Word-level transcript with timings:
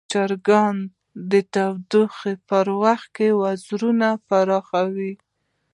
چرګان 0.11 0.77
د 1.31 1.33
تودوخې 1.53 2.33
پر 2.47 2.67
وخت 2.83 3.15
وزرونه 3.41 4.09
پراخوي. 4.27 5.13